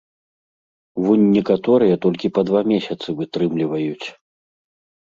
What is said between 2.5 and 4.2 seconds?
месяцы вытрымліваюць.